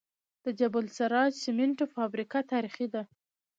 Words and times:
د 0.43 0.45
جبل 0.59 0.83
السراج 0.89 1.31
سمنټو 1.43 1.85
فابریکه 1.95 2.39
تاریخي 2.51 2.87
ده 2.93 3.03